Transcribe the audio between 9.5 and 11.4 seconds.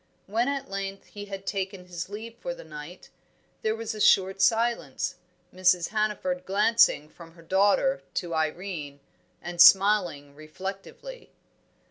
smiling reflectively.